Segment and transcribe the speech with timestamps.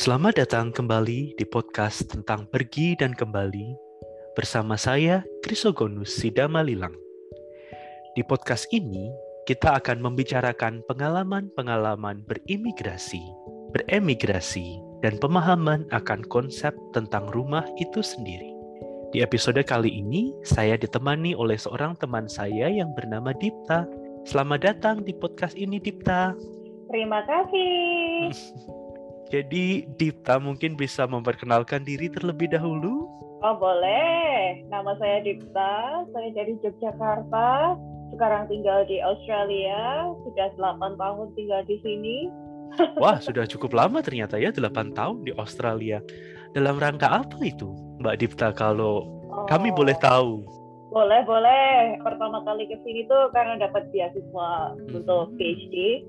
[0.00, 3.76] Selamat datang kembali di podcast tentang pergi dan kembali
[4.32, 6.96] bersama saya Krisogonus Sidama Lilang.
[8.16, 9.12] Di podcast ini
[9.44, 13.20] kita akan membicarakan pengalaman-pengalaman berimigrasi,
[13.76, 18.56] beremigrasi, dan pemahaman akan konsep tentang rumah itu sendiri.
[19.12, 23.84] Di episode kali ini, saya ditemani oleh seorang teman saya yang bernama Dipta.
[24.24, 26.32] Selamat datang di podcast ini, Dipta.
[26.88, 28.32] Terima kasih.
[29.30, 33.06] Jadi Dipta mungkin bisa memperkenalkan diri terlebih dahulu?
[33.46, 34.66] Oh boleh.
[34.66, 36.02] Nama saya Dipta.
[36.10, 37.78] Saya dari Yogyakarta.
[38.10, 40.10] Sekarang tinggal di Australia.
[40.26, 42.16] Sudah 8 tahun tinggal di sini.
[43.02, 46.02] Wah, sudah cukup lama ternyata ya 8 tahun di Australia.
[46.50, 47.70] Dalam rangka apa itu,
[48.02, 49.46] Mbak Dipta kalau oh.
[49.46, 50.42] kami boleh tahu?
[50.90, 52.02] Boleh, boleh.
[52.02, 54.98] Pertama kali ke sini tuh karena dapat beasiswa hmm.
[54.98, 56.02] untuk PhD.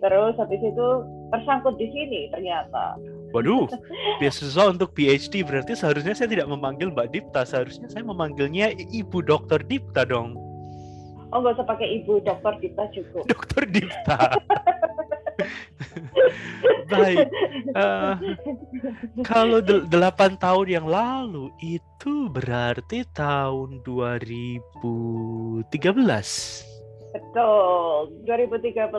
[0.00, 0.88] Terus habis itu
[1.32, 2.96] tersangkut di sini ternyata.
[3.34, 3.66] Waduh,
[4.20, 9.60] beasiswa untuk PhD berarti seharusnya saya tidak memanggil Mbak Dipta, seharusnya saya memanggilnya Ibu Dokter
[9.64, 10.36] Dipta dong.
[11.34, 13.24] Oh, nggak usah pakai Ibu Dokter Dipta cukup.
[13.32, 14.18] Dokter Dipta.
[16.86, 17.28] Baik.
[17.74, 18.14] Uh,
[19.26, 25.66] kalau delapan tahun yang lalu itu berarti tahun 2013.
[27.16, 28.92] Betul, 2013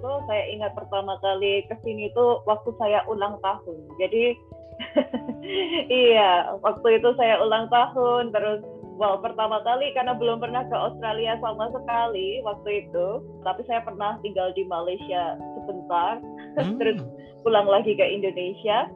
[0.00, 3.76] tuh saya ingat pertama kali ke sini tuh waktu saya ulang tahun.
[4.00, 4.32] Jadi
[6.08, 8.62] iya, waktu itu saya ulang tahun terus
[8.96, 13.06] wow pertama kali karena belum pernah ke Australia sama sekali waktu itu,
[13.44, 16.24] tapi saya pernah tinggal di Malaysia sebentar,
[16.56, 16.78] hmm.
[16.80, 16.98] terus
[17.44, 18.88] pulang lagi ke Indonesia.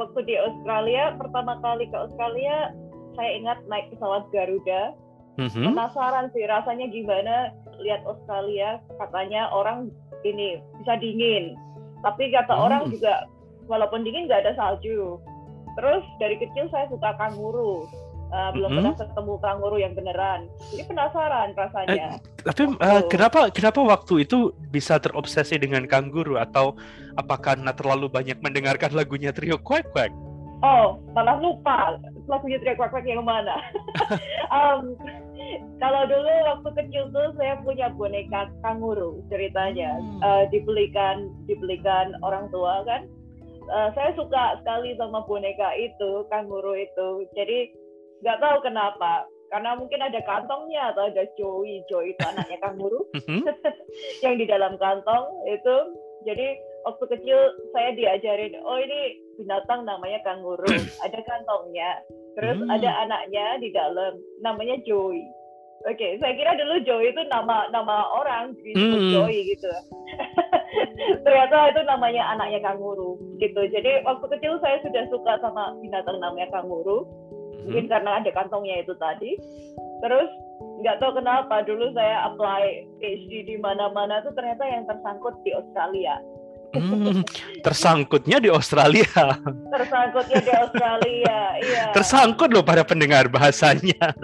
[0.00, 2.72] Waktu di Australia pertama kali ke Australia,
[3.12, 4.96] saya ingat naik pesawat Garuda.
[5.40, 5.64] Mm-hmm.
[5.64, 9.88] Penasaran sih rasanya gimana lihat Australia katanya orang
[10.26, 11.56] ini bisa dingin.
[12.02, 12.64] Tapi kata hmm.
[12.66, 13.26] orang juga
[13.70, 15.16] walaupun dingin nggak ada salju.
[15.78, 17.86] Terus dari kecil saya suka kanguru.
[18.32, 18.78] Uh, belum -hmm.
[18.80, 20.48] pernah ketemu kanguru yang beneran.
[20.72, 22.16] Jadi penasaran rasanya.
[22.16, 26.40] Eh, tapi uh, kenapa kenapa waktu itu bisa terobsesi dengan kanguru?
[26.40, 26.72] Atau
[27.20, 31.98] apakah karena terlalu banyak mendengarkan lagunya trio Quack Quack oh malah lupa
[32.30, 33.58] lagunya trio Quack Quack yang mana.
[34.52, 35.00] Um,
[35.82, 39.98] kalau dulu waktu kecil tuh saya punya boneka kanguru ceritanya.
[39.98, 40.20] Hmm.
[40.22, 43.08] uh, dibelikan dibelikan orang tua kan.
[43.70, 47.26] Uh, saya suka sekali sama boneka itu kanguru itu.
[47.34, 47.72] Jadi
[48.22, 49.26] nggak tahu kenapa.
[49.52, 53.04] Karena mungkin ada kantongnya atau ada Joey Joey itu anaknya kanguru.
[53.28, 53.46] Hmm.
[54.24, 55.76] yang di dalam kantong itu.
[56.22, 56.54] Jadi
[56.86, 57.38] waktu kecil
[57.74, 60.70] saya diajarin oh ini binatang namanya kanguru.
[61.04, 62.02] Ada kantongnya.
[62.32, 62.72] Terus hmm.
[62.72, 65.20] ada anaknya di dalam namanya Joey
[65.82, 69.12] Oke, okay, saya kira dulu Joey itu nama nama orang disebut hmm.
[69.18, 69.72] Joey gitu.
[71.26, 73.66] Ternyata itu namanya anaknya kanguru gitu.
[73.66, 77.02] Jadi waktu kecil saya sudah suka sama binatang namanya kanguru.
[77.66, 77.92] Mungkin hmm.
[77.98, 79.34] karena ada kantongnya itu tadi.
[80.06, 80.30] Terus
[80.86, 86.14] nggak tahu kenapa dulu saya apply PhD di mana-mana tuh ternyata yang tersangkut di Australia.
[86.72, 87.20] Hmm,
[87.60, 89.04] tersangkutnya di Australia.
[89.68, 91.84] Tersangkutnya di Australia, iya.
[91.92, 94.16] Tersangkut loh para pendengar bahasanya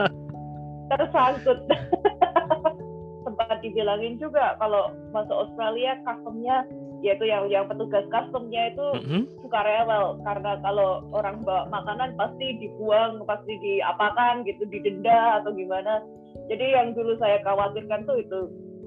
[0.90, 1.58] tersangkut
[3.28, 6.64] sempat dibilangin juga kalau masuk Australia customnya
[6.98, 9.22] yaitu yang yang petugas customnya itu mm-hmm.
[9.46, 16.02] suka rewel karena kalau orang bawa makanan pasti dibuang pasti diapakan gitu didenda atau gimana
[16.50, 18.40] jadi yang dulu saya khawatirkan tuh itu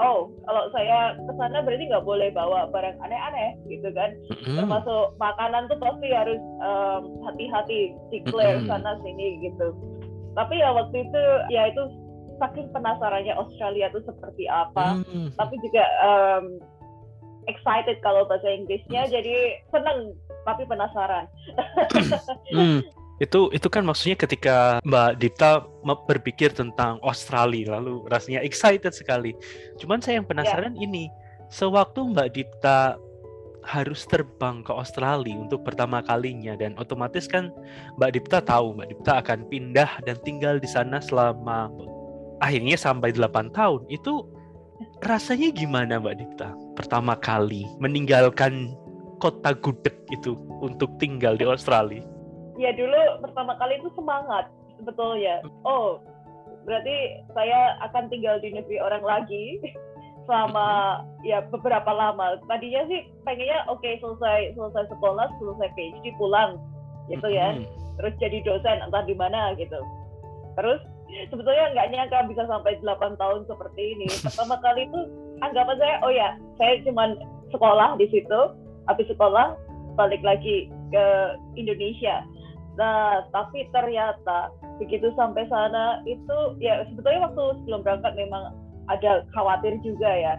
[0.03, 4.59] oh kalau saya ke sana berarti nggak boleh bawa barang aneh-aneh gitu kan mm-hmm.
[4.59, 8.67] termasuk makanan tuh pasti harus um, hati-hati declare mm-hmm.
[8.67, 9.71] sana sini gitu
[10.35, 11.83] tapi ya waktu itu ya itu
[12.41, 15.37] saking penasarannya Australia itu seperti apa hmm.
[15.37, 16.45] tapi juga um,
[17.45, 19.11] excited kalau bahasa Inggrisnya hmm.
[19.13, 19.35] jadi
[19.69, 21.25] seneng tapi penasaran
[22.49, 22.81] hmm.
[23.23, 25.61] itu itu kan maksudnya ketika Mbak Dita
[26.09, 29.37] berpikir tentang Australia lalu rasanya excited sekali
[29.77, 30.85] cuman saya yang penasaran yeah.
[30.89, 31.05] ini
[31.53, 32.97] sewaktu Mbak Dita
[33.61, 37.53] harus terbang ke Australia untuk pertama kalinya dan otomatis kan
[38.01, 41.69] Mbak Dipta tahu Mbak Dipta akan pindah dan tinggal di sana selama
[42.41, 43.85] akhirnya sampai 8 tahun.
[43.93, 44.25] Itu
[45.05, 48.73] rasanya gimana Mbak Dipta pertama kali meninggalkan
[49.21, 52.01] kota gudeg itu untuk tinggal di Australia?
[52.57, 54.49] Ya dulu pertama kali itu semangat
[54.81, 55.45] sebetulnya.
[55.61, 56.01] Oh,
[56.65, 59.61] berarti saya akan tinggal di negeri orang lagi
[60.31, 62.39] selama ya beberapa lama.
[62.47, 66.55] Tadinya sih pengennya oke okay, selesai selesai sekolah, selesai PhD pulang
[67.11, 67.59] gitu ya.
[67.99, 69.75] Terus jadi dosen entah di mana gitu.
[70.55, 70.79] Terus
[71.27, 74.07] sebetulnya nggak nyangka bisa sampai 8 tahun seperti ini.
[74.23, 74.99] Pertama kali itu
[75.43, 77.11] anggapan saya oh ya, saya cuma
[77.51, 78.39] sekolah di situ,
[78.87, 79.59] habis sekolah
[79.99, 81.05] balik lagi ke
[81.59, 82.23] Indonesia.
[82.79, 84.47] Nah, tapi ternyata
[84.79, 88.55] begitu sampai sana itu ya sebetulnya waktu sebelum berangkat memang
[88.91, 90.33] ada khawatir juga ya.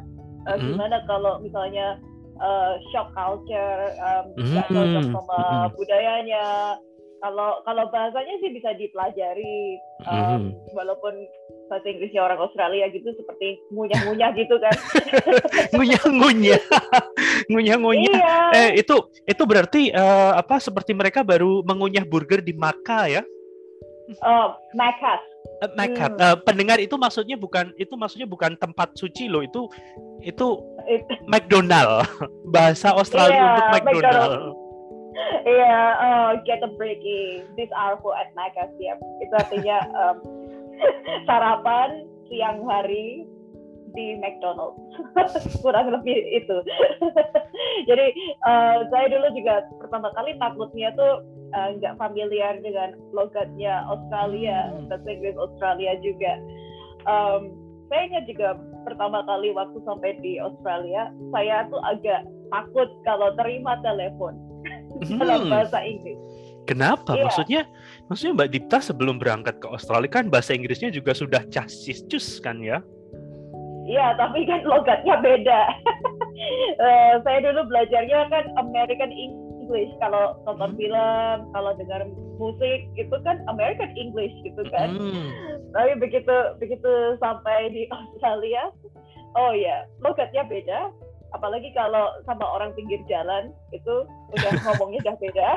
[0.44, 0.68] Uh, mm-hmm.
[0.74, 1.96] Gimana kalau misalnya
[2.42, 4.62] uh, shock culture, um, mm-hmm.
[4.68, 5.72] cocok sama mm-hmm.
[5.78, 6.46] budayanya.
[7.22, 9.78] Kalau kalau bahasanya sih bisa dipelajari,
[10.10, 10.74] um, mm-hmm.
[10.74, 11.14] walaupun
[11.70, 14.76] bahasa Inggrisnya orang Australia gitu seperti ngunyah-ngunyah gitu kan.
[15.72, 16.62] ngunyah-ngunyah.
[17.48, 18.12] ngunyah-ngunyah.
[18.18, 18.36] Iya.
[18.52, 23.22] Eh itu itu berarti uh, apa seperti mereka baru mengunyah burger di Maka ya?
[24.20, 25.31] Oh, Macca's.
[25.62, 26.18] Uh, Hmm.
[26.18, 29.70] Uh, pendengar itu maksudnya bukan itu maksudnya bukan tempat suci loh itu
[30.18, 30.58] itu
[30.90, 32.10] It, McDonald
[32.54, 34.58] bahasa Australia yeah, untuk McDonald.
[35.46, 37.46] Iya, yeah, uh, get a breaking.
[37.54, 38.98] This our food at Macca's ya.
[39.22, 40.16] Itu artinya um,
[41.30, 43.28] sarapan siang hari
[43.92, 44.80] di McDonald's
[45.62, 46.56] kurang lebih itu
[47.88, 48.06] jadi
[48.48, 54.72] uh, saya dulu juga pertama kali takutnya tuh eh, nggak uh, familiar dengan logatnya Australia
[54.72, 54.88] hmm.
[54.88, 56.32] bahasa Inggris Australia juga
[57.06, 57.52] um,
[57.92, 58.48] saya ingat juga
[58.88, 64.34] pertama kali waktu sampai di Australia saya tuh agak takut kalau terima telepon
[65.04, 65.18] hmm.
[65.20, 66.18] dalam bahasa Inggris
[66.62, 67.18] Kenapa?
[67.18, 67.26] Iya.
[67.26, 67.62] Maksudnya,
[68.06, 72.62] maksudnya Mbak Dipta sebelum berangkat ke Australia kan bahasa Inggrisnya juga sudah casis cus kan
[72.62, 72.78] ya?
[73.82, 75.60] Iya, tapi kan logatnya beda.
[76.78, 79.51] uh, saya dulu belajarnya kan American English.
[80.00, 80.78] Kalau nonton hmm.
[80.78, 82.00] film, kalau dengar
[82.40, 84.96] musik, itu kan American English gitu kan.
[84.96, 85.28] Hmm.
[85.76, 88.72] Tapi begitu begitu sampai di Australia,
[89.36, 90.90] oh ya, logatnya beda
[91.32, 94.04] apalagi kalau sama orang pinggir jalan itu
[94.36, 95.48] udah ngomongnya udah beda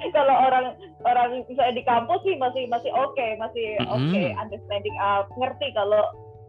[0.16, 0.66] kalau orang
[1.04, 5.70] orang misalnya di kampus sih masih masih oke okay, masih oke okay, understanding up ngerti
[5.74, 6.02] kalau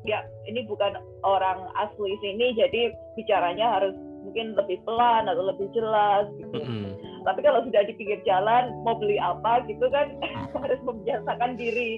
[0.06, 6.29] ya ini bukan orang asli sini jadi bicaranya harus mungkin lebih pelan atau lebih jelas
[6.38, 6.62] gitu.
[6.62, 7.25] Mm-hmm.
[7.25, 10.13] Tapi kalau sudah di pinggir jalan mau beli apa gitu kan
[10.62, 11.97] harus membiasakan diri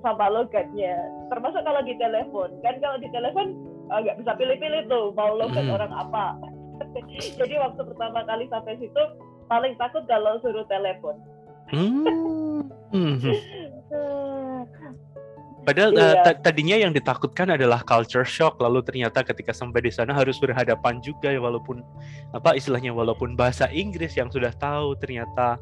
[0.00, 0.94] sama logatnya.
[1.30, 3.58] Termasuk kalau di telepon kan kalau di telepon
[3.88, 5.74] nggak bisa pilih-pilih tuh mau logat hmm.
[5.74, 6.36] orang apa
[7.40, 9.02] jadi waktu pertama kali sampai situ
[9.48, 11.16] paling takut kalau suruh telepon
[11.72, 12.68] hmm.
[15.68, 16.24] Padahal iya.
[16.24, 20.96] uh, tadinya yang ditakutkan adalah culture shock, lalu ternyata ketika sampai di sana harus berhadapan
[21.04, 21.84] juga ya walaupun
[22.32, 25.60] apa istilahnya walaupun bahasa Inggris yang sudah tahu ternyata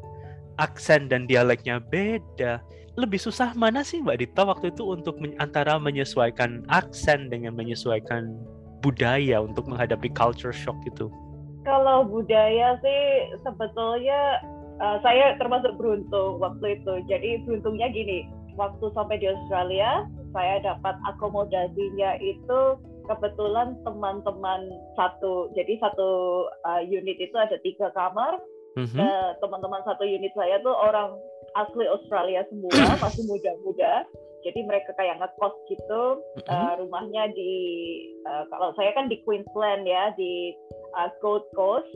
[0.63, 2.63] aksen dan dialeknya beda
[2.95, 8.31] lebih susah mana sih Mbak Dita waktu itu untuk men antara menyesuaikan aksen dengan menyesuaikan
[8.79, 11.11] budaya untuk menghadapi culture shock itu?
[11.67, 13.01] Kalau budaya sih
[13.43, 14.39] sebetulnya
[14.81, 16.93] uh, saya termasuk beruntung waktu itu.
[17.05, 18.25] Jadi beruntungnya gini,
[18.57, 22.59] waktu sampai di Australia saya dapat akomodasinya itu
[23.07, 24.67] kebetulan teman-teman
[24.99, 25.47] satu.
[25.55, 28.41] Jadi satu uh, unit itu ada tiga kamar.
[28.77, 28.99] Mm -hmm.
[29.01, 31.17] uh, teman-teman satu unit saya tuh orang
[31.57, 32.69] asli Australia semua
[33.03, 34.05] masih muda-muda
[34.45, 36.03] jadi mereka kayak ngekos gitu
[36.47, 37.53] uh, rumahnya di
[38.23, 40.53] uh, kalau saya kan di Queensland ya di
[40.95, 41.89] uh, Gold Coast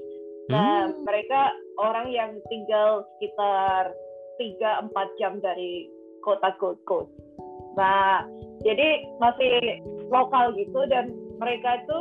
[0.50, 1.06] nah hmm.
[1.06, 3.94] mereka orang yang tinggal sekitar
[4.42, 5.86] 3-4 jam dari
[6.24, 7.12] kota Gold Coast
[7.76, 8.26] nah
[8.62, 9.82] jadi masih
[10.14, 11.10] lokal gitu dan
[11.42, 12.00] mereka itu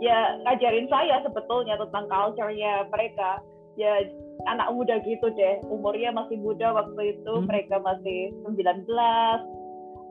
[0.00, 3.40] ya ngajarin saya sebetulnya tentang culture-nya mereka.
[3.76, 4.08] Ya
[4.48, 5.60] anak muda gitu deh.
[5.68, 7.32] Umurnya masih muda waktu itu.
[7.32, 7.44] Hmm.
[7.44, 8.88] mereka masih 19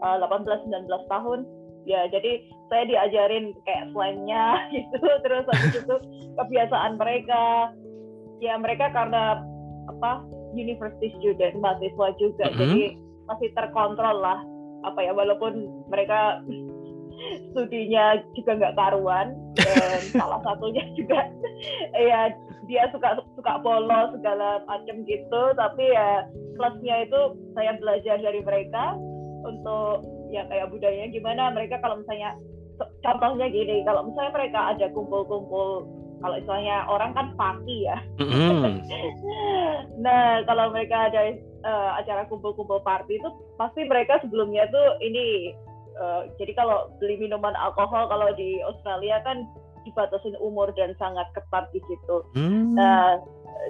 [0.05, 1.39] uh, 18 19 tahun.
[1.85, 5.01] Ya jadi saya diajarin kayak slangnya gitu.
[5.25, 5.95] Terus habis itu
[6.37, 7.73] kebiasaan mereka.
[8.37, 9.41] Ya mereka karena
[9.89, 10.21] apa
[10.53, 12.45] university student mahasiswa juga.
[12.53, 12.59] -hmm.
[12.61, 12.83] jadi
[13.29, 14.39] masih terkontrol lah.
[14.85, 16.41] Apa ya walaupun mereka
[17.51, 21.25] studinya juga nggak karuan dan salah satunya juga
[21.95, 22.33] ya
[22.65, 25.41] dia suka suka bolos segala macam gitu.
[25.57, 26.25] Tapi ya
[26.57, 27.19] plusnya itu
[27.53, 28.97] saya belajar dari mereka
[29.45, 31.53] untuk ya kayak budayanya gimana.
[31.53, 32.33] Mereka kalau misalnya
[33.01, 35.87] contohnya gini kalau misalnya mereka ada kumpul-kumpul
[36.23, 37.97] kalau misalnya orang kan party ya.
[38.17, 38.81] Mm-hmm.
[40.05, 43.29] nah kalau mereka ada uh, acara kumpul-kumpul party itu
[43.59, 45.57] pasti mereka sebelumnya tuh ini
[45.97, 49.49] uh, jadi kalau beli minuman alkohol kalau di Australia kan
[49.85, 52.17] dibatasin umur dan sangat ketat di situ.
[52.33, 52.73] Hmm.
[52.73, 53.21] Nah,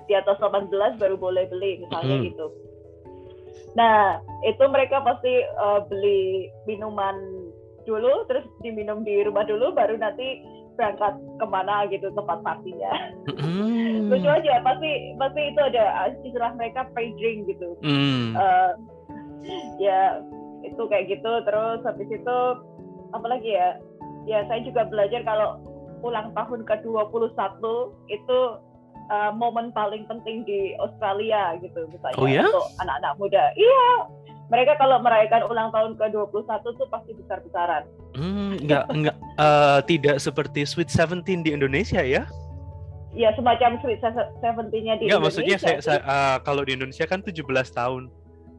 [0.08, 2.25] di atas 18 baru boleh beli misalnya hmm.
[2.32, 2.48] gitu.
[3.75, 7.20] Nah, itu mereka pasti uh, beli minuman
[7.84, 10.40] dulu, terus diminum di rumah dulu, baru nanti
[10.75, 12.91] berangkat ke mana gitu tempat partinya.
[13.36, 14.12] Hmm.
[14.12, 15.84] Lucu aja, pasti pasti itu ada
[16.24, 17.75] istilah mereka pay drink gitu.
[17.82, 18.36] Hmm.
[18.36, 18.72] Uh,
[19.82, 20.22] ya
[20.62, 22.38] itu kayak gitu, terus habis itu
[23.15, 23.79] apalagi ya?
[24.25, 25.62] Ya saya juga belajar kalau
[26.01, 27.62] ulang tahun ke-21
[28.10, 28.39] itu
[29.10, 32.44] uh, momen paling penting di Australia gitu misalnya oh, ya?
[32.46, 33.44] untuk anak-anak muda.
[33.58, 33.86] Iya,
[34.50, 37.84] mereka kalau merayakan ulang tahun ke-21 tuh pasti besar-besaran.
[38.14, 42.30] Hmm, enggak enggak uh, tidak seperti Sweet Seventeen di Indonesia ya?
[43.16, 44.04] Ya semacam Sweet
[44.44, 45.24] Seventeen-nya di enggak, Indonesia.
[45.24, 47.42] maksudnya saya, saya uh, kalau di Indonesia kan 17
[47.74, 48.12] tahun.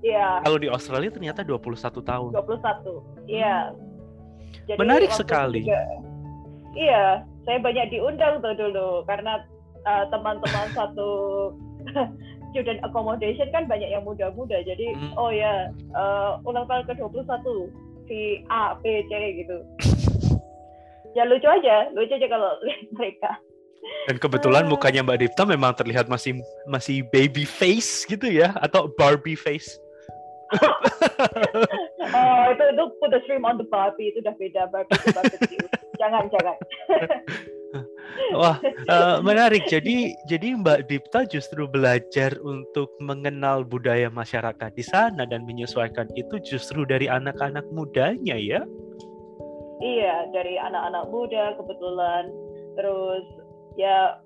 [0.02, 0.42] Iya.
[0.42, 2.30] Kalau di Australia ternyata 21 tahun.
[2.34, 3.30] 21.
[3.30, 3.56] Iya.
[4.66, 5.62] Jadi Menarik sekali.
[5.62, 5.82] Juga,
[6.74, 9.46] iya, saya banyak diundang tuh dulu karena
[9.86, 11.10] uh, teman-teman satu
[12.56, 14.64] student accommodation kan banyak yang muda-muda.
[14.64, 15.12] Jadi hmm.
[15.20, 17.44] oh ya uh, ulang tahun ke-21
[18.08, 19.12] si A, B, C
[19.44, 19.60] gitu.
[21.12, 22.56] ya lucu aja, lucu aja kalau
[22.96, 23.36] mereka.
[24.08, 28.88] Dan kebetulan uh, mukanya Mbak Dipta memang terlihat masih masih baby face gitu ya atau
[28.96, 29.76] Barbie face.
[32.16, 35.68] oh itu itu put the shrimp on the Barbie itu udah beda Barbie itu barbecue.
[36.00, 36.56] jangan jangan.
[38.36, 38.56] Wah,
[38.90, 39.64] uh, menarik.
[39.70, 46.40] Jadi jadi Mbak Dipta justru belajar untuk mengenal budaya masyarakat di sana dan menyesuaikan itu
[46.42, 48.60] justru dari anak-anak mudanya ya?
[49.80, 52.24] Iya, dari anak-anak muda kebetulan.
[52.76, 53.24] Terus
[53.76, 54.20] ya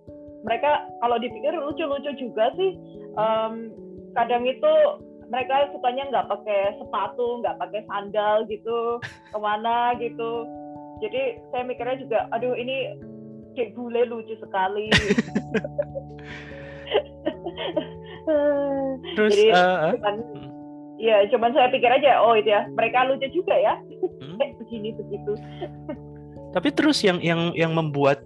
[0.46, 2.78] mereka kalau dipikir lucu-lucu juga sih.
[3.18, 3.74] Um,
[4.14, 4.74] kadang itu
[5.30, 8.98] mereka sukanya nggak pakai sepatu, nggak pakai sandal gitu,
[9.30, 10.46] ke mana gitu.
[11.00, 12.92] Jadi saya mikirnya juga, aduh ini
[13.56, 14.88] Cek bule lucu sekali.
[19.16, 20.14] Terus, Jadi, uh, cuman,
[21.00, 23.74] ya cuman saya pikir aja, oh itu ya, mereka lucu juga ya,
[24.22, 24.38] hmm.
[24.62, 25.32] begini begitu.
[26.50, 28.22] Tapi terus yang yang yang membuat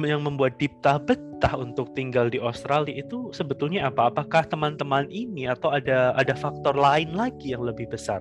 [0.00, 4.12] yang membuat Dipta betah untuk tinggal di Australia itu sebetulnya apa?
[4.12, 8.20] Apakah teman-teman ini atau ada ada faktor lain lagi yang lebih besar?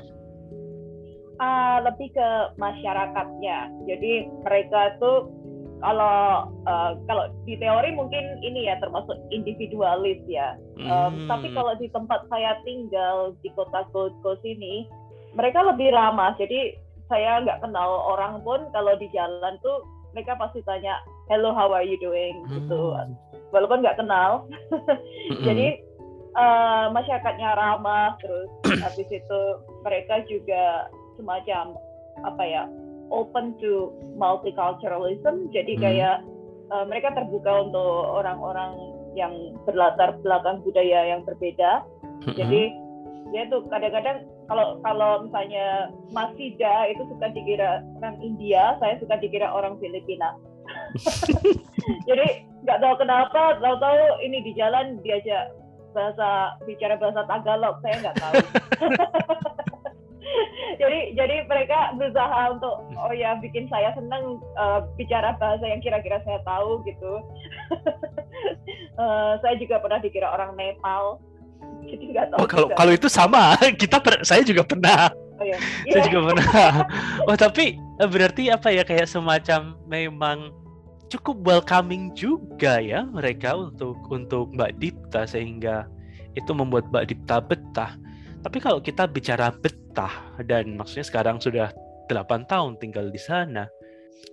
[1.35, 3.67] Uh, lebih ke masyarakatnya.
[3.91, 5.27] Jadi mereka tuh
[5.83, 10.55] kalau uh, kalau di teori mungkin ini ya termasuk individualis ya.
[10.79, 14.87] Um, Tapi kalau di tempat saya tinggal di kota Gold Coast ini,
[15.35, 16.35] mereka lebih ramah.
[16.39, 16.79] Jadi
[17.11, 19.83] saya nggak kenal orang pun kalau di jalan tuh
[20.15, 20.95] mereka pasti tanya,
[21.27, 22.95] hello how are you doing gitu.
[22.95, 23.13] Hmm.
[23.51, 24.47] Walaupun nggak kenal.
[25.47, 25.83] Jadi
[26.39, 28.49] uh, masyarakatnya ramah terus
[28.83, 29.41] habis itu
[29.83, 30.87] mereka juga
[31.19, 31.75] semacam
[32.23, 32.63] apa ya
[33.09, 35.81] open to multiculturalism jadi hmm.
[35.81, 36.17] kayak
[36.71, 38.73] uh, mereka terbuka untuk orang-orang
[39.15, 41.83] yang berlatar belakang budaya yang berbeda
[42.25, 42.35] hmm.
[42.35, 42.61] jadi
[43.33, 49.17] dia tuh kadang-kadang kalau kalau misalnya Mas Sida itu suka dikira orang India saya suka
[49.17, 50.37] dikira orang Filipina
[52.09, 55.53] jadi nggak tahu kenapa tahu-tahu ini di jalan diajak
[55.95, 58.35] bahasa bicara bahasa Tagalog saya nggak tahu
[61.97, 67.13] berusaha untuk oh ya bikin saya senang uh, bicara bahasa yang kira-kira saya tahu gitu.
[68.99, 71.19] Uh, saya juga pernah dikira orang Nepal.
[71.85, 73.57] Jadi nggak tahu oh, kalau kalau itu sama.
[73.81, 75.09] Kita per, saya juga pernah.
[75.39, 75.57] Oh, iya.
[75.91, 76.05] saya yeah.
[76.07, 76.63] juga pernah.
[77.27, 80.51] Oh tapi eh, berarti apa ya kayak semacam memang
[81.09, 85.85] cukup welcoming juga ya mereka untuk untuk Mbak Dipta sehingga
[86.35, 87.93] itu membuat Mbak Dipta betah.
[88.45, 90.11] Tapi kalau kita bicara betah
[90.45, 91.73] dan maksudnya sekarang sudah
[92.07, 93.65] 8 tahun tinggal di sana,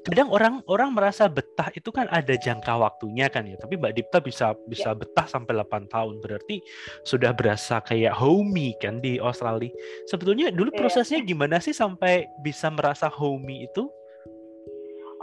[0.02, 3.54] kadang orang orang merasa betah itu kan ada jangka waktunya kan ya.
[3.60, 4.98] Tapi Mbak Dipta bisa bisa ya.
[4.98, 6.58] betah sampai 8 tahun berarti
[7.06, 9.70] sudah berasa kayak homey kan di Australia.
[10.10, 10.78] Sebetulnya dulu ya.
[10.78, 13.86] prosesnya gimana sih sampai bisa merasa homey itu?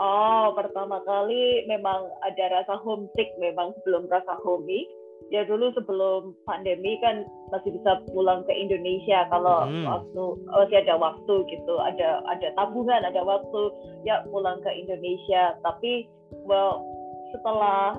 [0.00, 4.88] Oh, pertama kali memang ada rasa homesick memang sebelum rasa homey
[5.30, 7.22] ya dulu sebelum pandemi kan
[7.54, 9.86] masih bisa pulang ke Indonesia kalau hmm.
[9.86, 13.70] waktu masih ada waktu gitu ada ada tabungan ada waktu
[14.02, 16.10] ya pulang ke Indonesia tapi
[16.50, 16.82] well
[17.30, 17.94] setelah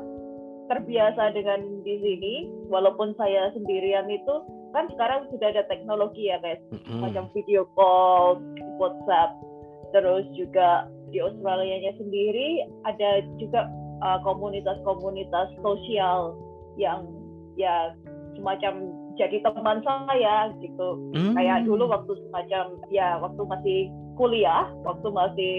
[0.68, 2.36] terbiasa dengan di sini
[2.68, 4.44] walaupun saya sendirian itu
[4.76, 7.00] kan sekarang sudah ada teknologi ya guys hmm.
[7.00, 8.44] macam video call
[8.76, 9.40] WhatsApp
[9.96, 13.68] terus juga di Australia nya sendiri ada juga
[14.04, 16.40] uh, komunitas-komunitas uh, sosial
[16.80, 17.04] yang
[17.60, 17.96] ya
[18.36, 18.74] semacam
[19.20, 21.36] jadi teman saya gitu hmm.
[21.36, 23.80] kayak dulu waktu semacam ya waktu masih
[24.16, 25.56] kuliah waktu masih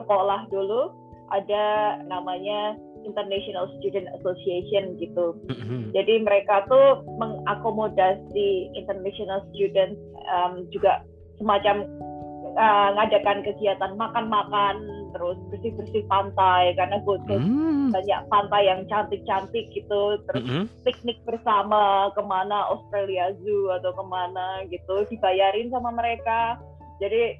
[0.00, 0.94] sekolah dulu
[1.32, 5.92] ada namanya International Student Association gitu hmm.
[5.92, 10.00] jadi mereka tuh mengakomodasi international students
[10.32, 11.04] um, juga
[11.36, 11.84] semacam
[12.56, 17.94] uh, ngadakan kegiatan makan-makan terus bersih-bersih pantai karena gue hmm.
[17.94, 20.64] banyak pantai yang cantik-cantik gitu terus -hmm.
[20.82, 26.58] piknik bersama ke mana Australia Zoo atau ke mana gitu dibayarin sama mereka
[26.98, 27.38] jadi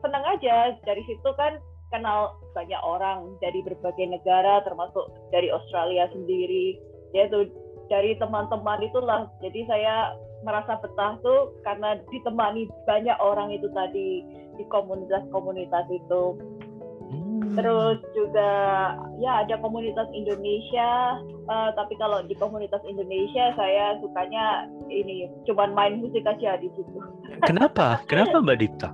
[0.00, 1.58] senang aja dari situ kan
[1.90, 6.78] kenal banyak orang dari berbagai negara termasuk dari Australia sendiri
[7.14, 7.50] yaitu
[7.86, 9.94] dari teman-teman itulah jadi saya
[10.42, 14.22] merasa betah tuh karena ditemani banyak orang itu tadi
[14.56, 16.22] di komunitas-komunitas itu
[17.42, 17.54] hmm.
[17.56, 18.50] terus juga
[19.20, 26.00] ya ada komunitas Indonesia uh, tapi kalau di komunitas Indonesia saya sukanya ini cuman main
[26.00, 26.98] musik aja di situ
[27.44, 28.90] kenapa kenapa Mbak Dipta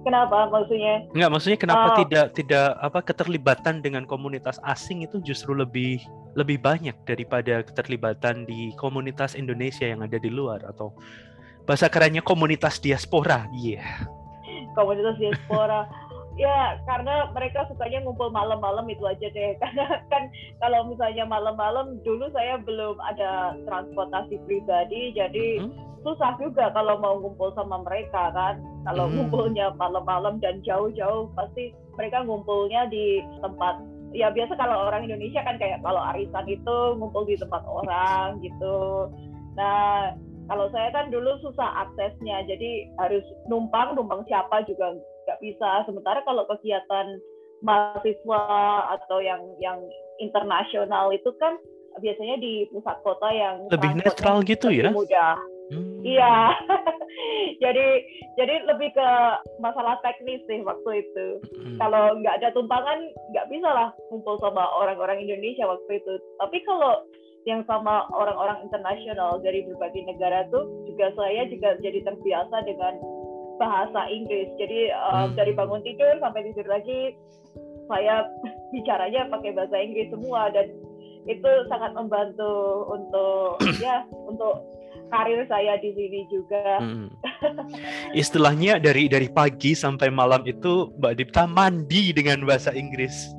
[0.00, 1.04] Kenapa maksudnya?
[1.12, 6.00] Enggak, maksudnya kenapa uh, tidak tidak apa keterlibatan dengan komunitas asing itu justru lebih
[6.32, 10.96] lebih banyak daripada keterlibatan di komunitas Indonesia yang ada di luar atau
[11.68, 13.44] bahasa kerennya komunitas diaspora.
[13.52, 13.84] Iya.
[13.84, 14.72] Yeah.
[14.72, 15.84] Komunitas diaspora.
[16.38, 20.30] Ya karena mereka sukanya ngumpul malam-malam itu aja deh karena kan
[20.62, 25.72] kalau misalnya malam-malam dulu saya belum ada transportasi pribadi jadi hmm?
[26.06, 29.14] susah juga kalau mau ngumpul sama mereka kan kalau hmm.
[29.26, 35.60] ngumpulnya malam-malam dan jauh-jauh pasti mereka ngumpulnya di tempat ya biasa kalau orang Indonesia kan
[35.60, 39.10] kayak kalau arisan itu ngumpul di tempat orang gitu
[39.54, 40.14] nah
[40.50, 44.98] kalau saya kan dulu susah aksesnya jadi harus numpang numpang siapa juga
[45.30, 47.22] nggak bisa sementara kalau kegiatan
[47.62, 48.42] mahasiswa
[48.98, 49.78] atau yang yang
[50.18, 51.54] internasional itu kan
[52.02, 55.38] biasanya di pusat kota yang lebih netral gitu ya mudah
[55.70, 56.02] Hmm.
[56.02, 56.34] Iya.
[57.62, 57.86] jadi
[58.34, 59.08] jadi lebih ke
[59.62, 61.26] masalah teknis sih waktu itu.
[61.62, 61.78] Hmm.
[61.78, 62.98] Kalau nggak ada tumpangan
[63.30, 66.14] nggak bisa lah kumpul sama orang-orang Indonesia waktu itu.
[66.42, 67.06] Tapi kalau
[67.48, 73.00] yang sama orang-orang internasional dari berbagai negara tuh juga saya juga jadi terbiasa dengan
[73.60, 74.48] bahasa Inggris.
[74.56, 75.36] Jadi um, hmm.
[75.36, 77.14] dari bangun tidur sampai tidur lagi
[77.90, 78.22] saya
[78.70, 80.70] bicaranya pakai bahasa Inggris semua dan
[81.28, 84.64] itu sangat membantu untuk ya untuk
[85.10, 86.80] karir saya di sini juga.
[86.80, 87.10] Hmm.
[88.14, 93.34] Istilahnya dari dari pagi sampai malam itu Mbak Dipta mandi dengan bahasa Inggris.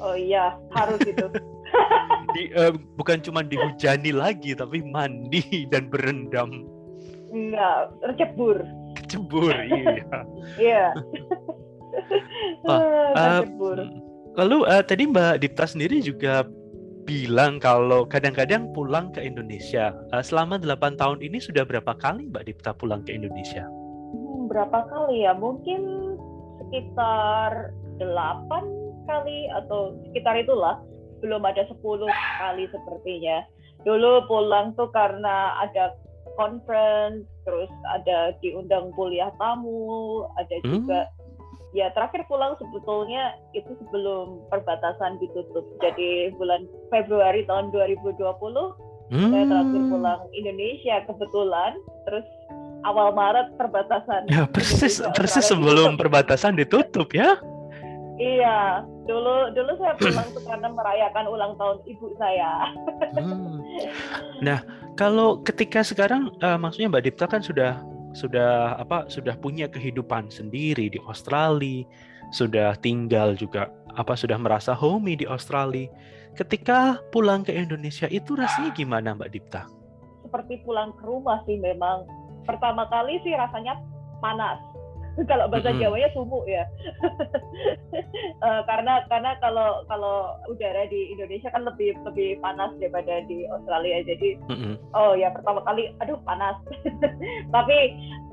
[0.00, 1.26] Oh iya, harus itu.
[2.36, 6.64] di, uh, bukan cuma dihujani lagi, tapi mandi dan berendam.
[7.30, 8.64] Enggak, tercebur.
[9.10, 10.06] Tercebur, iya.
[10.54, 10.86] Iya.
[12.70, 13.42] uh,
[14.38, 16.46] lalu uh, tadi Mbak Dipta sendiri juga
[17.02, 19.90] bilang kalau kadang-kadang pulang ke Indonesia.
[20.14, 23.66] Uh, selama 8 tahun ini sudah berapa kali Mbak Dipta pulang ke Indonesia?
[24.14, 25.34] Hmm, berapa kali ya?
[25.34, 26.14] Mungkin
[26.62, 28.06] sekitar 8
[29.10, 30.78] kali atau sekitar itulah.
[31.18, 31.82] Belum ada 10
[32.38, 33.42] kali sepertinya.
[33.82, 35.98] Dulu pulang tuh karena ada
[36.40, 41.18] conference, terus ada diundang kuliah tamu, ada juga hmm
[41.70, 45.62] ya terakhir pulang sebetulnya itu sebelum perbatasan ditutup.
[45.78, 48.18] Jadi bulan Februari tahun 2020
[49.14, 49.30] hmm.
[49.30, 51.72] saya terakhir pulang Indonesia kebetulan.
[52.08, 52.26] Terus
[52.82, 54.26] awal Maret perbatasan.
[54.30, 56.00] Ya persis persis sebelum ditutup.
[56.06, 57.38] perbatasan ditutup ya.
[58.20, 62.50] Iya, dulu dulu saya pulang tuh karena merayakan ulang tahun ibu saya.
[63.16, 63.58] hmm.
[64.44, 64.60] Nah,
[64.96, 67.80] kalau ketika sekarang uh, maksudnya Mbak Dipta kan sudah
[68.12, 71.86] sudah apa sudah punya kehidupan sendiri di Australia,
[72.34, 75.88] sudah tinggal juga apa sudah merasa homey di Australia.
[76.38, 79.66] Ketika pulang ke Indonesia itu rasanya gimana Mbak Dipta?
[80.22, 82.06] Seperti pulang ke rumah sih memang.
[82.46, 83.76] Pertama kali sih rasanya
[84.22, 84.69] panas
[85.30, 85.82] kalau bahasa mm-hmm.
[85.84, 86.64] Jawanya sumuk ya.
[88.40, 94.04] uh, karena karena kalau kalau udara di Indonesia kan lebih lebih panas daripada di Australia.
[94.04, 94.74] Jadi mm-hmm.
[94.96, 96.56] oh ya pertama kali aduh panas.
[97.54, 97.78] Tapi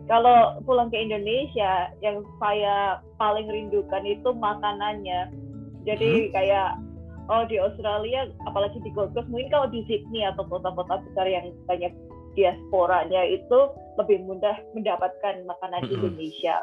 [0.08, 5.32] kalau pulang ke Indonesia yang saya paling rindukan itu makanannya.
[5.84, 6.34] Jadi mm-hmm.
[6.36, 6.70] kayak
[7.28, 11.52] oh di Australia apalagi di Gold Coast mungkin kalau di Sydney atau kota-kota besar yang
[11.68, 11.92] banyak
[12.38, 13.60] diasporanya itu
[13.98, 15.96] lebih mudah mendapatkan makanan mm -hmm.
[15.98, 16.56] Indonesia.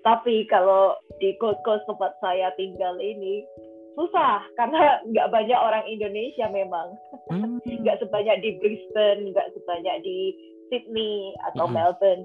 [0.00, 3.44] Tapi kalau di Gold Coast tempat saya tinggal ini
[3.98, 6.96] susah karena nggak banyak orang Indonesia memang.
[7.28, 7.60] Hmm.
[7.60, 10.32] Nggak sebanyak di Brisbane, nggak sebanyak di
[10.72, 11.74] Sydney atau hmm.
[11.76, 12.24] Melbourne.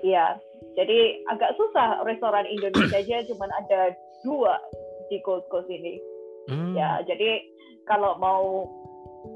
[0.00, 0.40] Iya,
[0.80, 3.92] jadi agak susah restoran Indonesia aja cuma ada
[4.24, 4.56] dua
[5.12, 6.00] di Gold Coast ini.
[6.48, 6.72] Hmm.
[6.72, 7.44] Ya, jadi
[7.84, 8.64] kalau mau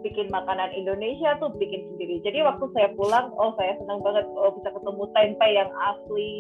[0.05, 2.21] bikin makanan Indonesia tuh bikin sendiri.
[2.25, 6.31] Jadi waktu saya pulang, oh saya senang banget oh bisa ketemu tempe yang asli,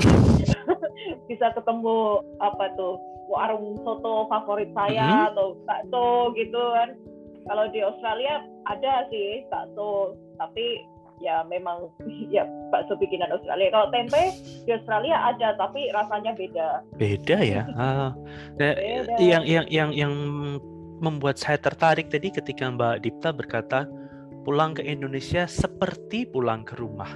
[1.30, 5.28] bisa ketemu apa tuh warung soto favorit saya mm-hmm.
[5.33, 6.96] atau bakso gitu kan.
[7.44, 10.80] Kalau di Australia ada sih bakso, tapi
[11.20, 11.88] ya memang
[12.35, 13.72] ya bakso bikinan Australia.
[13.72, 14.22] Kalau tempe
[14.64, 16.68] di Australia ada, tapi rasanya beda.
[16.96, 17.62] Beda ya.
[17.76, 18.09] Uh,
[18.61, 19.16] beda.
[19.20, 20.14] Yang yang yang yang
[21.05, 23.85] membuat saya tertarik tadi ketika Mbak Dipta berkata
[24.49, 27.12] pulang ke Indonesia seperti pulang ke rumah.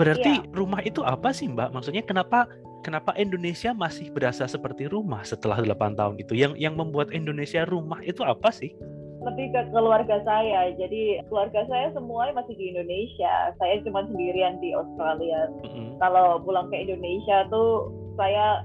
[0.00, 0.46] Berarti iya.
[0.56, 1.76] rumah itu apa sih Mbak?
[1.76, 2.48] Maksudnya kenapa
[2.80, 6.32] kenapa Indonesia masih berasa seperti rumah setelah 8 tahun itu?
[6.32, 8.72] Yang yang membuat Indonesia rumah itu apa sih?
[9.20, 10.72] lebih ke keluarga saya.
[10.80, 13.52] Jadi keluarga saya semua masih di Indonesia.
[13.60, 15.52] Saya cuma sendirian di Australia.
[15.60, 16.00] Mm-hmm.
[16.00, 18.64] Kalau pulang ke Indonesia tuh saya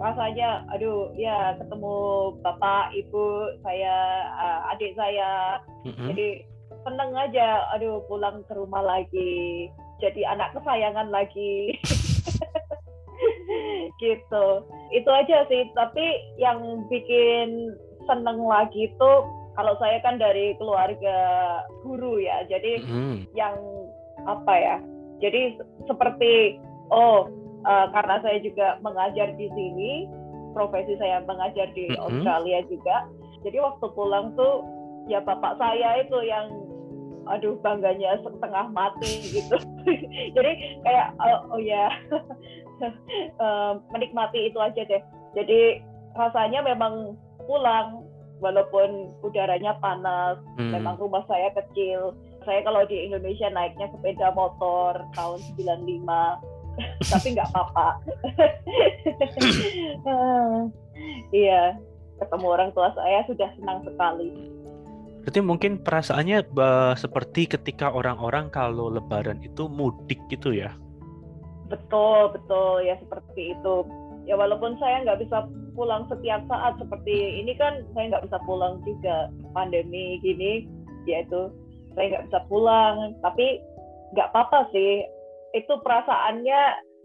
[0.00, 1.96] rasanya, aduh, ya ketemu
[2.42, 3.96] bapak, ibu, saya,
[4.34, 5.60] uh, adik saya.
[5.86, 6.08] Mm-hmm.
[6.12, 6.28] Jadi
[6.84, 9.68] seneng aja, aduh pulang ke rumah lagi.
[10.02, 11.78] Jadi anak kesayangan lagi.
[14.02, 14.46] gitu.
[14.90, 15.70] Itu aja sih.
[15.72, 17.72] Tapi yang bikin
[18.04, 21.16] seneng lagi tuh kalau saya kan dari keluarga
[21.82, 23.16] guru ya jadi mm.
[23.38, 23.54] yang
[24.26, 24.76] apa ya
[25.22, 26.58] jadi seperti
[26.90, 27.30] oh
[27.64, 29.92] uh, karena saya juga mengajar di sini
[30.54, 32.04] profesi saya mengajar di mm -hmm.
[32.04, 32.96] Australia juga
[33.42, 34.64] jadi waktu pulang tuh
[35.10, 36.48] ya bapak saya itu yang
[37.24, 39.56] aduh bangganya setengah mati gitu
[40.36, 40.52] jadi
[40.84, 41.88] kayak oh, oh ya
[43.40, 45.80] uh, menikmati itu aja deh jadi
[46.14, 47.16] rasanya memang
[47.48, 48.04] pulang
[48.44, 50.74] walaupun udaranya panas, hmm.
[50.74, 52.12] memang rumah saya kecil.
[52.44, 56.04] Saya kalau di Indonesia naiknya sepeda motor tahun 95,
[57.12, 57.88] tapi nggak apa-apa.
[61.44, 61.78] iya,
[62.18, 64.30] ketemu orang tua saya sudah senang sekali.
[65.24, 70.76] Berarti mungkin perasaannya uh, seperti ketika orang-orang kalau lebaran itu mudik gitu ya?
[71.72, 73.74] Betul, betul ya seperti itu.
[74.28, 78.80] Ya walaupun saya nggak bisa pulang setiap saat seperti ini kan saya nggak bisa pulang
[78.84, 80.68] juga pandemi gini
[81.04, 81.52] yaitu
[81.92, 83.60] saya nggak bisa pulang tapi
[84.14, 85.02] nggak apa-apa sih
[85.54, 86.60] itu perasaannya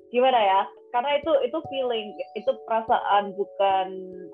[0.10, 3.88] gimana ya karena itu itu feeling itu perasaan bukan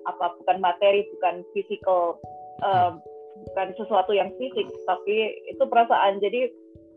[0.07, 2.15] apa bukan materi bukan physical
[2.63, 3.03] um,
[3.51, 6.47] bukan sesuatu yang fisik tapi itu perasaan jadi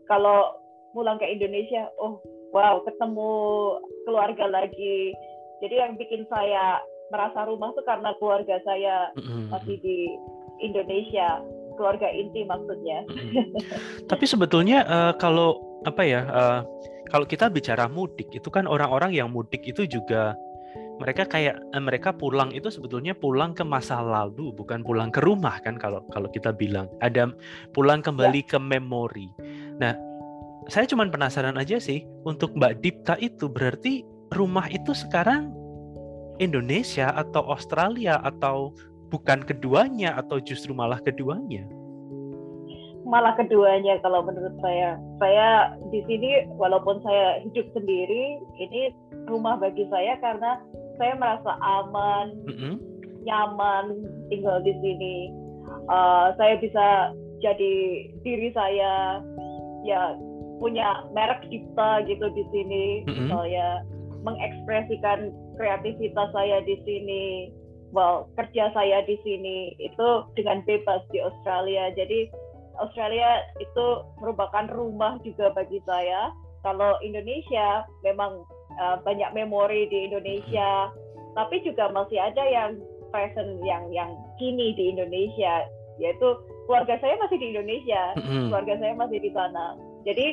[0.07, 0.55] kalau
[0.95, 2.23] pulang ke Indonesia oh
[2.55, 3.31] wow ketemu
[4.07, 5.11] keluarga lagi
[5.59, 6.79] jadi yang bikin saya
[7.11, 9.51] merasa rumah tuh karena keluarga saya mm-hmm.
[9.51, 10.15] masih di
[10.63, 11.43] Indonesia
[11.75, 13.03] keluarga inti maksudnya.
[13.07, 13.45] Mm-hmm.
[14.11, 16.59] Tapi sebetulnya uh, kalau apa ya uh,
[17.09, 20.35] kalau kita bicara mudik itu kan orang-orang yang mudik itu juga
[20.99, 25.57] mereka kayak uh, mereka pulang itu sebetulnya pulang ke masa lalu bukan pulang ke rumah
[25.63, 27.31] kan kalau kalau kita bilang ada
[27.71, 28.49] pulang kembali ya.
[28.55, 29.31] ke memori.
[29.79, 29.95] Nah
[30.67, 34.03] saya cuma penasaran aja sih untuk Mbak Dipta itu berarti
[34.35, 35.49] rumah itu sekarang
[36.37, 38.75] Indonesia atau Australia atau
[39.09, 41.65] bukan keduanya atau justru malah keduanya?
[43.09, 45.01] Malah keduanya kalau menurut saya.
[45.17, 48.93] Saya di sini walaupun saya hidup sendiri, ini
[49.25, 50.61] rumah bagi saya karena
[51.01, 52.73] saya merasa aman, mm -hmm.
[53.25, 53.85] nyaman
[54.29, 55.33] tinggal di sini.
[55.89, 57.09] Uh, saya bisa
[57.41, 57.73] jadi
[58.21, 59.25] diri saya,
[59.81, 60.13] ya
[60.61, 63.25] punya merek cipta gitu di sini, mm -hmm.
[63.25, 63.67] misalnya
[64.21, 67.49] mengekspresikan kreativitas saya di sini,
[67.89, 71.89] well, kerja saya di sini itu dengan bebas di Australia.
[71.95, 72.29] Jadi
[72.79, 73.85] Australia itu
[74.23, 76.31] merupakan rumah juga bagi saya.
[76.63, 78.43] Kalau Indonesia memang
[78.79, 80.91] uh, banyak memori di Indonesia,
[81.35, 82.79] tapi juga masih ada yang
[83.15, 85.67] present yang yang kini di Indonesia,
[86.03, 86.27] yaitu
[86.67, 89.79] keluarga saya masih di Indonesia, keluarga saya masih di sana.
[90.03, 90.25] Jadi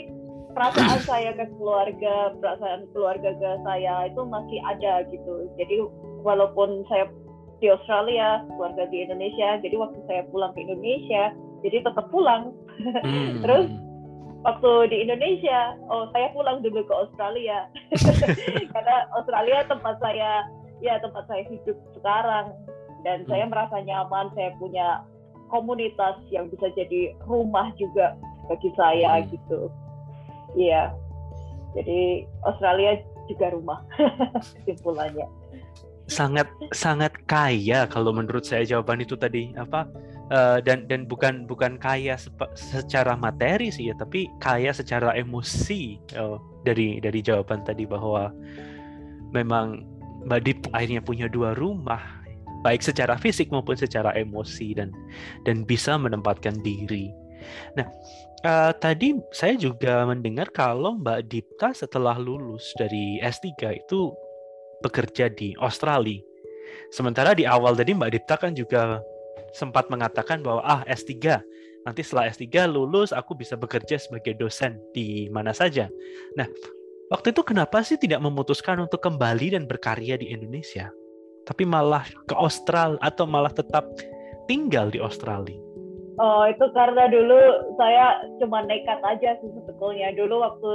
[0.56, 5.46] perasaan saya ke keluarga, perasaan keluarga ke saya itu masih ada gitu.
[5.60, 5.76] Jadi
[6.26, 7.06] walaupun saya
[7.60, 11.32] di Australia, keluarga di Indonesia, jadi waktu saya pulang ke Indonesia,
[11.64, 12.52] jadi tetap pulang.
[13.04, 13.40] Hmm.
[13.44, 13.68] Terus
[14.44, 17.66] waktu di Indonesia, oh saya pulang dulu ke Australia
[18.74, 20.44] karena Australia tempat saya
[20.84, 22.52] ya tempat saya hidup sekarang
[23.02, 23.52] dan saya hmm.
[23.54, 25.02] merasa nyaman, saya punya
[25.48, 28.18] komunitas yang bisa jadi rumah juga
[28.50, 29.26] bagi saya hmm.
[29.30, 29.60] gitu.
[30.58, 30.92] Iya.
[31.76, 32.96] Jadi Australia
[33.28, 33.78] juga rumah
[34.64, 35.28] kesimpulannya.
[36.06, 39.90] Sangat sangat kaya kalau menurut saya jawaban itu tadi apa
[40.30, 42.18] uh, dan dan bukan bukan kaya
[42.54, 48.30] secara materi sih ya tapi kaya secara emosi uh, dari dari jawaban tadi bahwa
[49.34, 49.82] memang
[50.26, 52.02] Mbak Dip akhirnya punya dua rumah
[52.66, 54.90] baik secara fisik maupun secara emosi dan
[55.46, 57.14] dan bisa menempatkan diri.
[57.78, 57.86] Nah,
[58.44, 64.14] Uh, tadi saya juga mendengar kalau Mbak Dipta setelah lulus dari S3 itu
[64.84, 66.22] bekerja di Australia.
[66.94, 69.02] Sementara di awal tadi Mbak Dipta kan juga
[69.56, 71.40] sempat mengatakan bahwa ah S3
[71.88, 75.88] nanti setelah S3 lulus aku bisa bekerja sebagai dosen di mana saja.
[76.36, 76.44] Nah,
[77.08, 80.92] waktu itu kenapa sih tidak memutuskan untuk kembali dan berkarya di Indonesia?
[81.46, 83.86] Tapi malah ke Australia atau malah tetap
[84.50, 85.56] tinggal di Australia?
[86.16, 87.38] Oh, itu karena dulu
[87.76, 90.16] saya cuma nekat aja sih sebetulnya.
[90.16, 90.72] Dulu waktu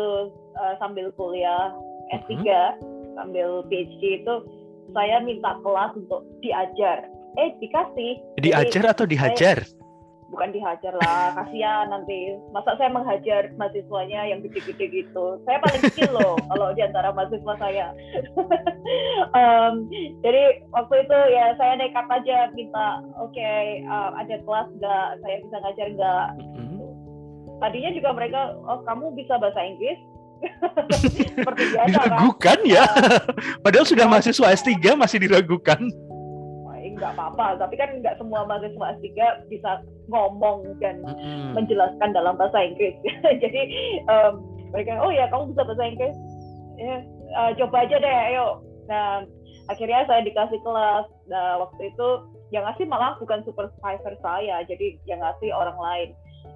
[0.53, 1.73] uh, sambil kuliah
[2.13, 2.71] S3, uh-huh.
[3.17, 4.33] sambil PhD itu
[4.93, 7.09] saya minta kelas untuk diajar.
[7.39, 8.11] Eh, dikasih.
[8.43, 9.57] Diajar Jadi, atau dihajar?
[9.63, 9.81] Saya,
[10.31, 16.09] bukan dihajar lah kasihan nanti masa saya menghajar mahasiswanya yang gede-gede gitu saya paling kecil
[16.15, 17.91] loh kalau di antara mahasiswa saya
[19.37, 19.91] um,
[20.23, 25.35] jadi waktu itu ya saya nekat aja minta oke okay, uh, ada kelas nggak saya
[25.43, 26.79] bisa ngajar nggak mm-hmm.
[27.59, 29.99] tadinya juga mereka oh kamu bisa bahasa Inggris
[31.37, 31.93] seperti biasa kan?
[31.93, 32.65] diragukan kan?
[32.65, 32.85] ya
[33.61, 34.11] padahal sudah iya.
[34.15, 35.85] mahasiswa S3 masih diragukan
[37.01, 37.57] nggak apa-apa.
[37.57, 39.09] Tapi kan nggak semua mahasiswa S3
[39.49, 41.57] bisa ngomong dan mm-hmm.
[41.57, 42.93] menjelaskan dalam bahasa Inggris.
[43.43, 43.61] Jadi
[44.05, 46.15] um, mereka oh ya kamu bisa bahasa Inggris?
[46.77, 46.95] Ya
[47.35, 48.61] uh, coba aja deh ayo.
[48.85, 49.25] Nah
[49.67, 51.09] akhirnya saya dikasih kelas.
[51.25, 52.07] Nah waktu itu
[52.53, 56.09] yang ngasih malah bukan supervisor saya jadi yang ngasih orang lain.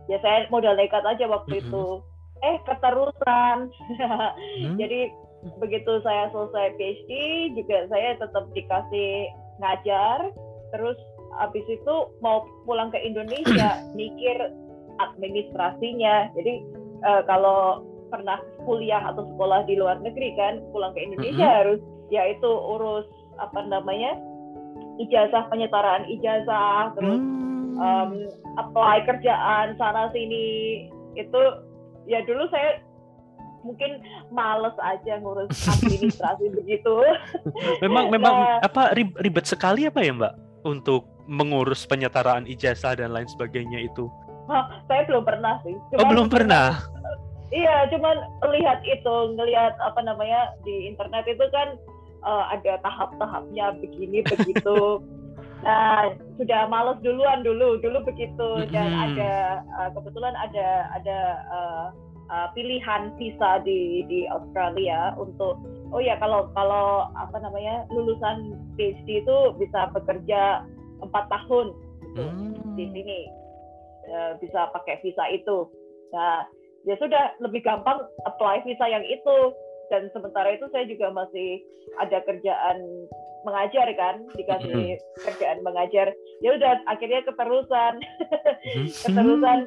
[0.05, 1.73] Ya saya modal nekat aja waktu mm-hmm.
[1.73, 1.85] itu.
[2.45, 3.73] Eh keterusan.
[3.73, 4.77] Mm-hmm.
[4.81, 4.99] jadi
[5.61, 7.11] begitu saya selesai PhD
[7.53, 9.29] juga saya tetap dikasih
[9.61, 10.31] ngajar
[10.73, 10.97] terus
[11.35, 14.35] habis itu mau pulang ke Indonesia mikir
[14.99, 16.53] administrasinya jadi
[17.03, 21.59] uh, kalau pernah kuliah atau sekolah di luar negeri kan pulang ke Indonesia mm -hmm.
[21.65, 21.81] harus
[22.13, 23.07] yaitu urus
[23.41, 24.15] apa namanya
[25.01, 27.75] ijazah penyetaraan ijazah terus mm.
[27.75, 28.11] um,
[28.55, 30.87] apply kerjaan sana sini
[31.19, 31.41] itu
[32.07, 32.79] ya dulu saya
[33.65, 33.99] mungkin
[34.29, 35.49] males aja ngurus
[35.81, 36.93] administrasi begitu.
[37.81, 40.33] Memang memang nah, apa ribet sekali apa ya Mbak
[40.69, 44.05] untuk mengurus penyetaraan ijazah dan lain sebagainya itu?
[44.45, 45.73] Hah, saya belum pernah sih.
[45.73, 46.67] Oh, cuman, oh belum pernah.
[47.53, 48.19] Iya, cuman
[48.57, 51.77] lihat itu, ngelihat apa namanya di internet itu kan
[52.25, 54.99] uh, ada tahap-tahapnya begini begitu.
[55.63, 61.87] Nah, sudah males duluan dulu, dulu begitu dan ada uh, kebetulan ada ada uh,
[62.29, 65.59] uh, pilihan visa di di Australia untuk
[65.93, 70.65] oh ya kalau kalau apa namanya lulusan PhD itu bisa bekerja
[71.03, 72.75] empat tahun gitu, hmm.
[72.79, 73.19] di sini
[74.09, 75.69] uh, bisa pakai visa itu.
[76.13, 76.47] Nah
[76.85, 79.37] ya sudah lebih gampang apply visa yang itu
[79.89, 81.61] dan sementara itu saya juga masih
[82.01, 82.77] ada kerjaan
[83.45, 85.21] mengajar kan dikasih mm-hmm.
[85.21, 86.09] kerjaan mengajar
[86.43, 87.93] ya udah akhirnya keterusan.
[87.99, 88.87] Mm-hmm.
[89.07, 89.59] keterusan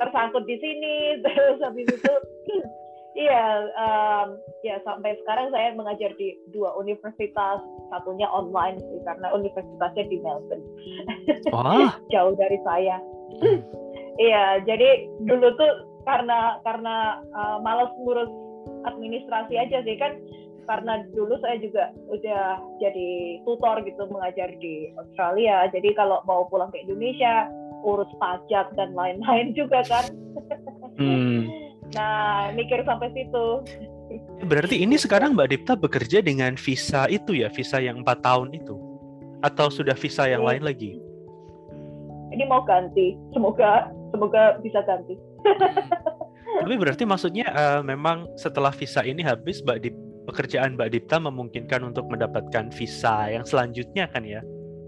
[0.00, 2.14] tersangkut di sini terus habis itu
[3.28, 7.60] iya um, ya sampai sekarang saya mengajar di dua universitas.
[7.92, 10.64] Satunya online sih karena universitasnya di Melbourne.
[11.52, 11.92] Oh.
[12.08, 12.98] jauh dari saya.
[14.12, 15.72] Iya jadi dulu tuh
[16.04, 18.28] karena karena uh, malas ngurus
[18.84, 20.20] administrasi aja sih kan
[20.66, 25.66] karena dulu saya juga udah jadi tutor gitu mengajar di Australia.
[25.70, 27.50] Jadi kalau mau pulang ke Indonesia
[27.82, 30.06] urus pajak dan lain-lain juga kan.
[31.00, 31.48] Hmm.
[31.92, 33.46] nah mikir sampai situ.
[34.44, 38.76] Berarti ini sekarang Mbak Dipta bekerja dengan visa itu ya visa yang empat tahun itu?
[39.40, 40.92] Atau sudah visa yang ini, lain lagi?
[42.32, 43.16] Ini mau ganti.
[43.32, 45.16] Semoga semoga bisa ganti.
[46.62, 50.01] Tapi berarti maksudnya uh, memang setelah visa ini habis Mbak Dipta
[50.32, 54.40] pekerjaan Mbak Dipta memungkinkan untuk mendapatkan visa yang selanjutnya kan ya?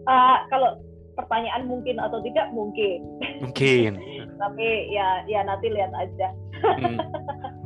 [0.09, 0.80] Uh, kalau
[1.14, 3.04] pertanyaan mungkin atau tidak mungkin.
[3.44, 4.00] Mungkin.
[4.42, 6.28] Tapi ya ya nanti lihat aja.
[6.64, 6.98] hmm.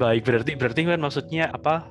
[0.02, 1.88] Baik berarti berarti kan maksudnya apa?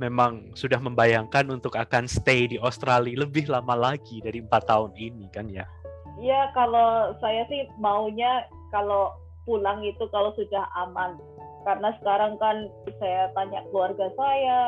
[0.00, 5.28] Memang sudah membayangkan untuk akan stay di Australia lebih lama lagi dari empat tahun ini
[5.28, 5.68] kan ya?
[6.16, 9.12] Ya kalau saya sih maunya kalau
[9.44, 11.20] pulang itu kalau sudah aman
[11.64, 12.68] karena sekarang kan
[12.98, 14.60] saya tanya keluarga saya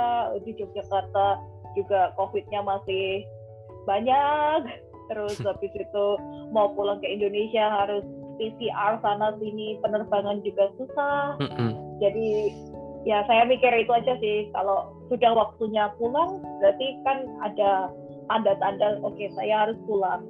[0.45, 1.41] di Yogyakarta
[1.77, 3.25] juga COVID-nya masih
[3.89, 4.69] banyak.
[5.11, 6.07] Terus habis itu
[6.53, 8.05] mau pulang ke Indonesia harus
[8.41, 11.37] PCR sana sini penerbangan juga susah.
[11.39, 11.71] Mm -hmm.
[12.01, 12.29] jadi
[13.03, 14.49] ya saya mikir itu aja sih.
[14.57, 17.93] Kalau sudah waktunya pulang berarti kan ada
[18.31, 20.25] tanda-tanda oke okay, saya harus pulang.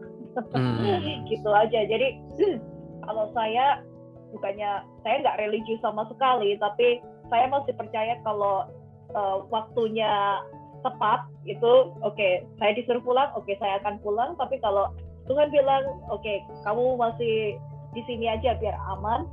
[0.55, 1.27] Mm.
[1.31, 1.87] gitu aja.
[1.87, 2.19] Jadi
[3.07, 3.85] kalau saya
[4.33, 8.69] bukannya saya nggak religius sama sekali tapi saya masih percaya kalau
[9.17, 10.41] uh, waktunya
[10.83, 14.35] tepat itu oke okay, saya disuruh pulang oke okay, saya akan pulang.
[14.37, 14.91] Tapi kalau
[15.31, 17.57] Tuhan bilang oke okay, kamu masih
[17.97, 19.25] di sini aja biar aman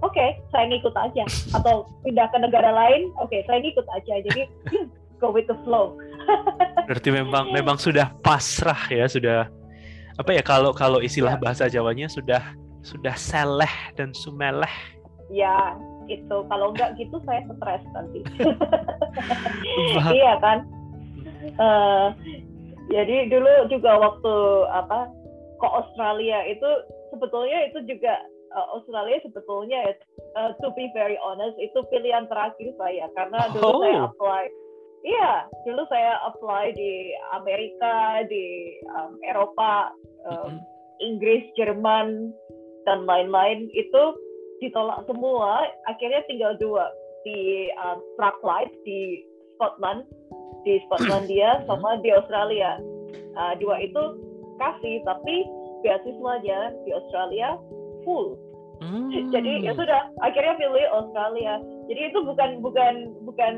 [0.00, 1.26] oke okay, saya ngikut aja.
[1.52, 4.14] Atau pindah ke negara lain oke okay, saya ngikut aja.
[4.30, 4.42] Jadi
[5.20, 5.98] go with the flow.
[6.88, 9.50] Berarti memang memang sudah pasrah ya sudah
[10.16, 11.40] apa ya kalau kalau istilah ya.
[11.40, 14.70] bahasa Jawanya sudah sudah seleh dan sumeleh.
[15.32, 15.78] Ya,
[16.10, 18.20] itu kalau enggak gitu saya stres nanti.
[20.18, 20.66] iya kan?
[21.58, 22.14] Uh,
[22.90, 24.34] jadi dulu juga waktu
[24.70, 25.10] apa
[25.58, 26.70] ke Australia itu
[27.14, 28.14] sebetulnya itu juga
[28.54, 29.80] uh, Australia sebetulnya
[30.38, 33.80] uh, to be very honest itu pilihan terakhir saya karena dulu oh.
[33.82, 34.44] saya apply
[35.02, 39.90] Iya, dulu saya apply di Amerika, di um, Eropa,
[40.30, 40.58] um, mm -hmm.
[41.02, 42.30] Inggris, Jerman,
[42.86, 44.02] dan lain-lain itu
[44.62, 45.66] ditolak semua.
[45.90, 46.86] Akhirnya tinggal dua
[47.26, 49.26] di uh, Strathclyde di
[49.58, 50.06] Scotland,
[50.62, 52.78] di Scotlandia sama di Australia.
[53.34, 54.22] Uh, dua itu
[54.62, 55.46] kasih, tapi
[55.82, 57.58] beasiswanya di Australia
[58.06, 58.38] full.
[58.82, 59.30] Hmm.
[59.30, 61.62] Jadi ya sudah, akhirnya pilih Australia.
[61.86, 63.54] Jadi itu bukan bukan bukan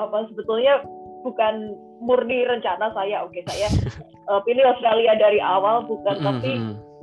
[0.00, 0.80] apa sebetulnya
[1.24, 3.24] bukan murni rencana saya.
[3.24, 3.68] Oke, saya
[4.32, 6.28] uh, pilih Australia dari awal bukan, mm -hmm.
[6.28, 6.52] tapi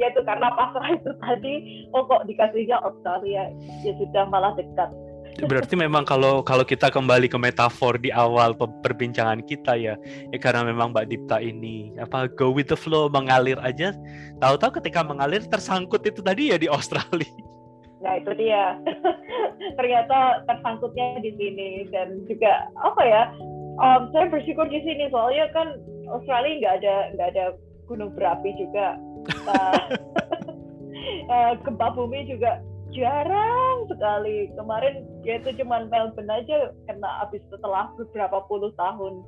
[0.02, 1.54] ya itu karena pasrah itu tadi,
[1.94, 3.50] oh kok dikasihnya Australia,
[3.86, 4.90] ya sudah malah dekat.
[5.42, 8.54] Berarti memang kalau kalau kita kembali ke metafor di awal
[8.86, 9.98] perbincangan kita ya,
[10.30, 13.98] ya karena memang Mbak Dipta ini apa go with the flow mengalir aja,
[14.38, 17.34] tahu-tahu ketika mengalir tersangkut itu tadi ya di Australia.
[18.06, 18.78] Nah itu dia,
[19.80, 23.24] ternyata tersangkutnya di sini dan juga apa ya,
[23.82, 25.10] um, saya bersyukur di sini.
[25.10, 25.82] Soalnya kan
[26.14, 27.46] Australia nggak ada nggak ada
[27.90, 29.02] gunung berapi juga,
[29.50, 29.82] uh,
[31.30, 32.60] uh, gempa bumi juga
[32.94, 34.52] jarang sekali.
[34.54, 39.24] Kemarin ya itu cuma Melbourne aja kena habis setelah beberapa puluh tahun.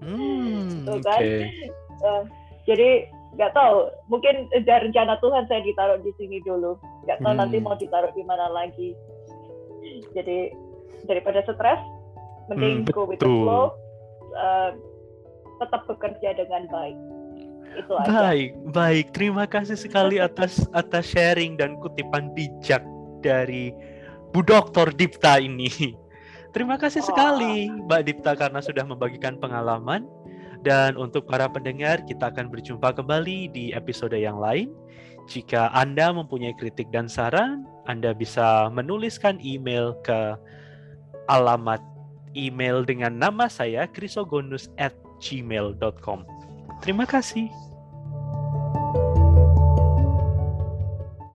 [0.00, 1.20] Hmm, Tuh kan.
[1.20, 1.44] okay.
[2.02, 2.24] uh,
[2.64, 3.06] jadi
[3.38, 6.80] nggak tahu mungkin dari rencana Tuhan saya ditaruh di sini dulu.
[7.06, 7.40] Nggak tahu hmm.
[7.40, 8.96] nanti mau ditaruh di mana lagi.
[10.16, 10.50] Jadi
[11.06, 11.80] daripada stres
[12.50, 13.76] mending hmm, go with the flow.
[14.30, 14.72] Uh,
[15.60, 16.96] tetap bekerja dengan baik
[17.76, 18.08] itu aja.
[18.10, 19.06] Baik, baik.
[19.14, 22.82] Terima kasih sekali atas atas sharing dan kutipan bijak
[23.20, 23.74] dari
[24.34, 25.70] Bu Dokter Dipta ini.
[26.54, 30.02] Terima kasih sekali Mbak Dipta karena sudah membagikan pengalaman.
[30.60, 34.68] Dan untuk para pendengar, kita akan berjumpa kembali di episode yang lain.
[35.24, 40.36] Jika Anda mempunyai kritik dan saran, Anda bisa menuliskan email ke
[41.32, 41.80] alamat
[42.34, 46.39] email dengan nama saya krisogonus at gmail.com.
[46.78, 47.69] Terima kasih.